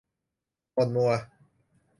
[0.73, 1.11] หม่นมัว